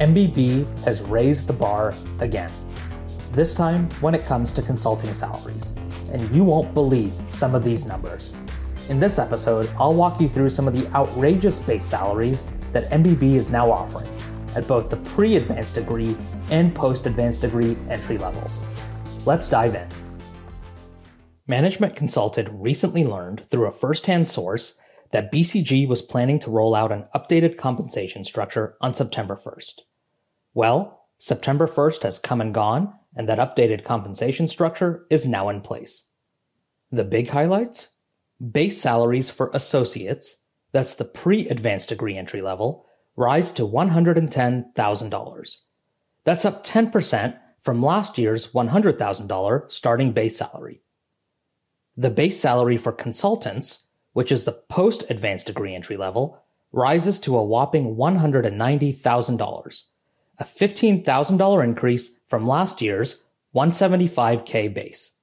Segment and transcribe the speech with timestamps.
[0.00, 2.50] MBB has raised the bar again.
[3.32, 5.74] This time when it comes to consulting salaries.
[6.10, 8.34] And you won't believe some of these numbers.
[8.88, 13.34] In this episode, I'll walk you through some of the outrageous base salaries that MBB
[13.34, 14.10] is now offering
[14.56, 16.16] at both the pre advanced degree
[16.50, 18.62] and post advanced degree entry levels.
[19.26, 19.86] Let's dive in.
[21.46, 24.78] Management Consulted recently learned through a first hand source
[25.10, 29.80] that BCG was planning to roll out an updated compensation structure on September 1st.
[30.54, 35.60] Well, September 1st has come and gone, and that updated compensation structure is now in
[35.60, 36.08] place.
[36.90, 37.98] The big highlights?
[38.40, 40.42] Base salaries for associates,
[40.72, 42.86] that's the pre advanced degree entry level,
[43.16, 45.56] rise to $110,000.
[46.24, 50.82] That's up 10% from last year's $100,000 starting base salary.
[51.96, 56.42] The base salary for consultants, which is the post advanced degree entry level,
[56.72, 59.82] rises to a whopping $190,000
[60.40, 63.22] a $15,000 increase from last year's
[63.54, 65.18] 175K base.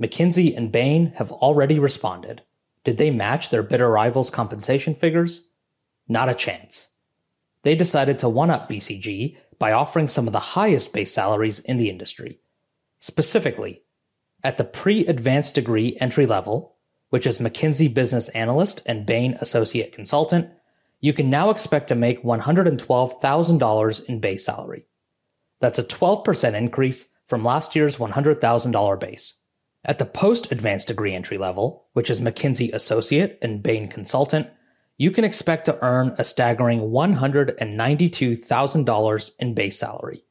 [0.00, 2.42] McKinsey and Bain have already responded.
[2.84, 5.46] Did they match their bitter rivals' compensation figures?
[6.06, 6.88] Not a chance.
[7.62, 11.78] They decided to one up BCG by offering some of the highest base salaries in
[11.78, 12.38] the industry.
[13.00, 13.82] Specifically,
[14.44, 16.76] at the pre advanced degree entry level,
[17.10, 20.50] which is McKinsey Business Analyst and Bain Associate Consultant,
[21.00, 24.86] you can now expect to make $112,000 in base salary.
[25.60, 29.34] That's a 12% increase from last year's $100,000 base.
[29.84, 34.48] At the post advanced degree entry level, which is McKinsey Associate and Bain Consultant,
[34.96, 40.24] you can expect to earn a staggering $192,000 in base salary.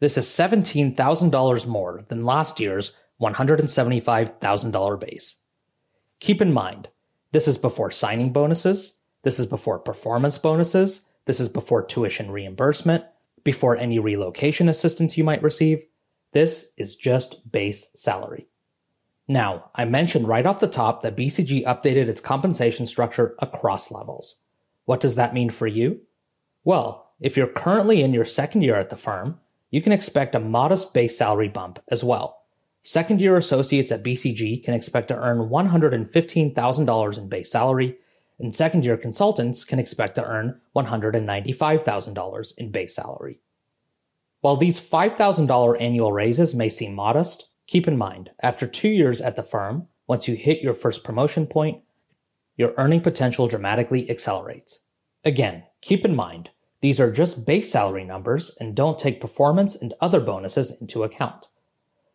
[0.00, 5.36] This is $17,000 more than last year's $175,000 base.
[6.18, 6.88] Keep in mind,
[7.32, 11.02] this is before signing bonuses, this is before performance bonuses.
[11.24, 13.04] This is before tuition reimbursement,
[13.44, 15.84] before any relocation assistance you might receive.
[16.32, 18.46] This is just base salary.
[19.28, 24.42] Now, I mentioned right off the top that BCG updated its compensation structure across levels.
[24.84, 26.00] What does that mean for you?
[26.64, 29.38] Well, if you're currently in your second year at the firm,
[29.70, 32.42] you can expect a modest base salary bump as well.
[32.82, 37.96] Second year associates at BCG can expect to earn $115,000 in base salary
[38.42, 43.40] and second year consultants can expect to earn $195,000 in base salary.
[44.40, 49.36] While these $5,000 annual raises may seem modest, keep in mind, after two years at
[49.36, 51.82] the firm, once you hit your first promotion point,
[52.56, 54.80] your earning potential dramatically accelerates.
[55.24, 59.94] Again, keep in mind, these are just base salary numbers and don't take performance and
[60.00, 61.46] other bonuses into account.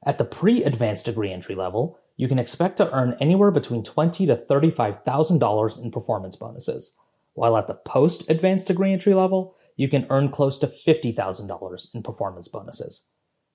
[0.05, 4.25] At the pre advanced degree entry level, you can expect to earn anywhere between 20
[4.25, 6.97] to $35,000 in performance bonuses,
[7.33, 12.01] while at the post advanced degree entry level, you can earn close to $50,000 in
[12.01, 13.03] performance bonuses.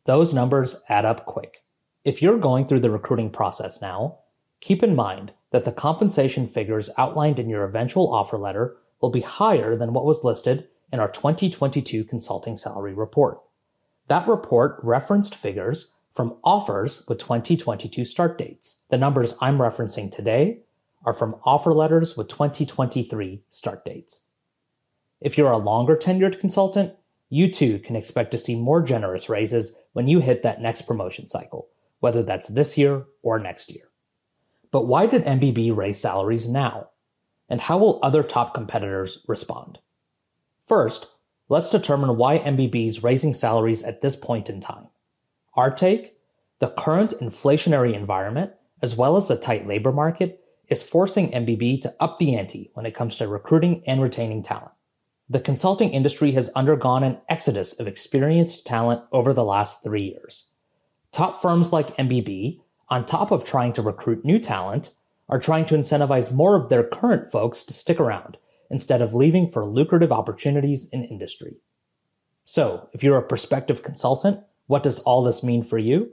[0.06, 1.64] Those numbers add up quick.
[2.04, 4.20] If you're going through the recruiting process now,
[4.60, 9.20] keep in mind that the compensation figures outlined in your eventual offer letter will be
[9.20, 13.40] higher than what was listed in our 2022 consulting salary report.
[14.08, 18.82] That report referenced figures from offers with 2022 start dates.
[18.90, 20.60] The numbers I'm referencing today
[21.04, 24.22] are from offer letters with 2023 start dates.
[25.20, 26.94] If you're a longer tenured consultant,
[27.28, 31.28] you too can expect to see more generous raises when you hit that next promotion
[31.28, 31.68] cycle,
[32.00, 33.88] whether that's this year or next year.
[34.70, 36.88] But why did MBB raise salaries now?
[37.48, 39.78] And how will other top competitors respond?
[40.66, 41.08] First,
[41.48, 44.88] let's determine why MBB is raising salaries at this point in time.
[45.54, 46.16] Our take
[46.60, 51.94] the current inflationary environment, as well as the tight labor market, is forcing MBB to
[52.00, 54.72] up the ante when it comes to recruiting and retaining talent.
[55.28, 60.50] The consulting industry has undergone an exodus of experienced talent over the last three years.
[61.10, 64.90] Top firms like MBB, on top of trying to recruit new talent,
[65.28, 68.36] are trying to incentivize more of their current folks to stick around
[68.70, 71.56] instead of leaving for lucrative opportunities in industry.
[72.44, 76.10] So, if you're a prospective consultant, what does all this mean for you?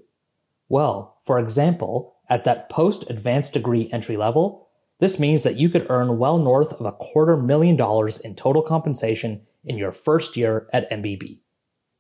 [0.67, 4.69] Well, for example, at that post advanced degree entry level,
[4.99, 8.61] this means that you could earn well north of a quarter million dollars in total
[8.61, 11.39] compensation in your first year at MBB.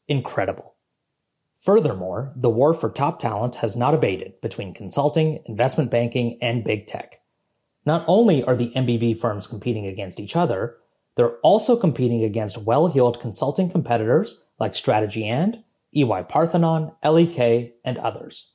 [0.07, 0.75] Incredible.
[1.59, 6.87] Furthermore, the war for top talent has not abated between consulting, investment banking, and big
[6.87, 7.21] tech.
[7.85, 10.77] Not only are the MBB firms competing against each other,
[11.15, 15.63] they're also competing against well-heeled consulting competitors like Strategy and
[15.95, 18.51] EY Parthenon, LEK, and others.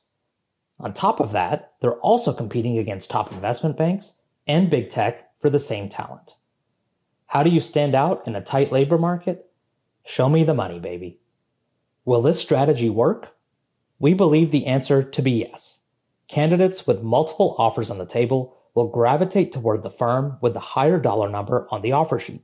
[0.79, 4.15] On top of that, they're also competing against top investment banks
[4.47, 6.35] and big tech for the same talent.
[7.27, 9.49] How do you stand out in a tight labor market?
[10.05, 11.19] Show me the money, baby.
[12.03, 13.35] Will this strategy work?
[13.97, 15.79] We believe the answer to be yes.
[16.27, 20.99] Candidates with multiple offers on the table will gravitate toward the firm with the higher
[20.99, 22.43] dollar number on the offer sheet.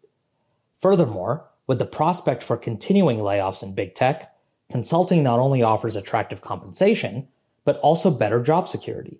[0.77, 4.33] Furthermore, with the prospect for continuing layoffs in big tech,
[4.71, 7.27] consulting not only offers attractive compensation,
[7.63, 9.19] but also better job security.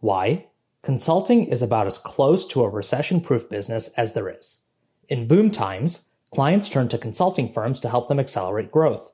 [0.00, 0.46] Why?
[0.82, 4.60] Consulting is about as close to a recession proof business as there is.
[5.08, 9.12] In boom times, clients turn to consulting firms to help them accelerate growth.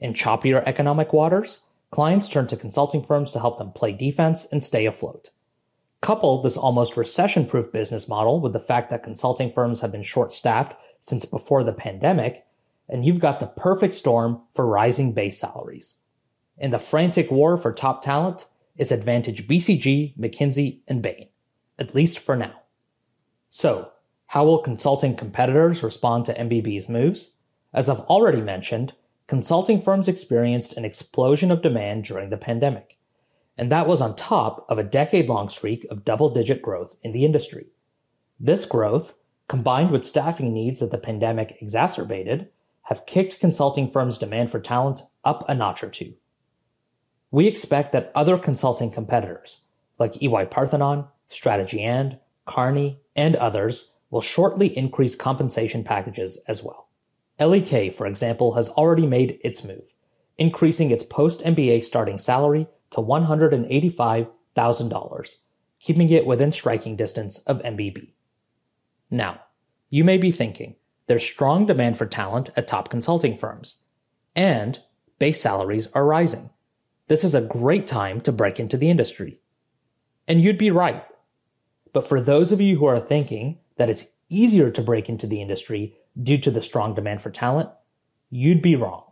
[0.00, 4.64] In choppier economic waters, clients turn to consulting firms to help them play defense and
[4.64, 5.30] stay afloat.
[6.00, 10.02] Couple this almost recession proof business model with the fact that consulting firms have been
[10.02, 12.44] short staffed since before the pandemic,
[12.88, 15.96] and you've got the perfect storm for rising base salaries.
[16.58, 18.46] In the frantic war for top talent
[18.76, 21.28] is advantage BCG, McKinsey, and Bain,
[21.78, 22.62] at least for now.
[23.50, 23.92] So,
[24.28, 27.32] how will consulting competitors respond to MBB's moves?
[27.74, 28.94] As I've already mentioned,
[29.26, 32.98] consulting firms experienced an explosion of demand during the pandemic.
[33.58, 37.12] And that was on top of a decade long streak of double digit growth in
[37.12, 37.66] the industry.
[38.40, 39.14] This growth,
[39.48, 42.48] combined with staffing needs that the pandemic exacerbated,
[42.92, 46.12] have kicked consulting firms' demand for talent up a notch or two.
[47.30, 49.62] We expect that other consulting competitors,
[49.98, 56.90] like EY Parthenon, Strategy and, Kearney, and others, will shortly increase compensation packages as well.
[57.40, 59.94] LEK, for example, has already made its move,
[60.36, 65.36] increasing its post MBA starting salary to $185,000,
[65.80, 68.12] keeping it within striking distance of MBB.
[69.10, 69.40] Now,
[69.88, 70.76] you may be thinking,
[71.06, 73.76] there's strong demand for talent at top consulting firms,
[74.34, 74.80] and
[75.18, 76.50] base salaries are rising.
[77.08, 79.40] This is a great time to break into the industry.
[80.26, 81.04] And you'd be right.
[81.92, 85.42] But for those of you who are thinking that it's easier to break into the
[85.42, 87.68] industry due to the strong demand for talent,
[88.30, 89.04] you'd be wrong.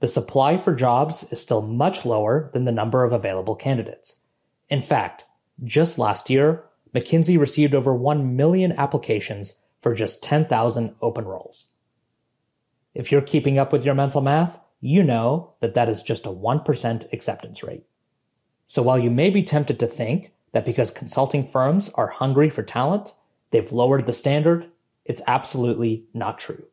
[0.00, 4.20] The supply for jobs is still much lower than the number of available candidates.
[4.68, 5.24] In fact,
[5.62, 6.64] just last year,
[6.94, 11.72] McKinsey received over 1 million applications for just 10,000 open roles.
[12.94, 16.30] If you're keeping up with your mental math, you know that that is just a
[16.30, 17.84] 1% acceptance rate.
[18.66, 22.62] So while you may be tempted to think that because consulting firms are hungry for
[22.62, 23.14] talent,
[23.50, 24.70] they've lowered the standard,
[25.04, 26.64] it's absolutely not true.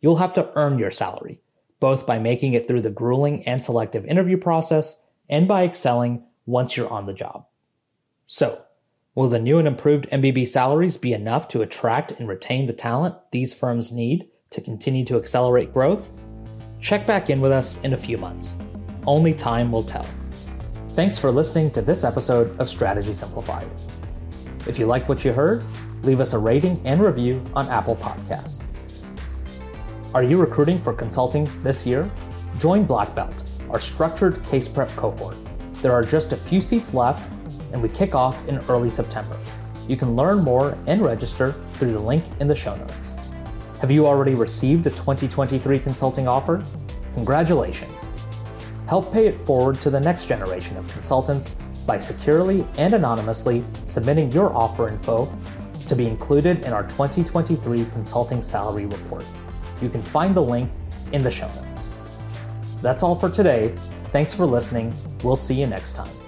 [0.00, 1.40] You'll have to earn your salary,
[1.78, 6.76] both by making it through the grueling and selective interview process and by excelling once
[6.76, 7.46] you're on the job.
[8.26, 8.62] So,
[9.14, 13.16] will the new and improved MBB salaries be enough to attract and retain the talent
[13.32, 16.10] these firms need to continue to accelerate growth?
[16.80, 18.56] Check back in with us in a few months.
[19.06, 20.06] Only time will tell.
[20.90, 23.68] Thanks for listening to this episode of Strategy Simplified.
[24.68, 25.64] If you like what you heard,
[26.02, 28.62] leave us a rating and review on Apple Podcasts.
[30.14, 32.10] Are you recruiting for consulting this year?
[32.58, 35.36] Join Black Belt, our structured case prep cohort.
[35.82, 37.30] There are just a few seats left,
[37.72, 39.38] and we kick off in early September.
[39.88, 43.14] You can learn more and register through the link in the show notes.
[43.80, 46.64] Have you already received a 2023 consulting offer?
[47.14, 48.12] Congratulations!
[48.86, 51.50] Help pay it forward to the next generation of consultants
[51.86, 55.32] by securely and anonymously submitting your offer info
[55.88, 59.24] to be included in our 2023 Consulting Salary Report.
[59.82, 60.70] You can find the link
[61.12, 61.90] in the show notes.
[62.80, 63.74] That's all for today.
[64.12, 64.94] Thanks for listening.
[65.24, 66.19] We'll see you next time.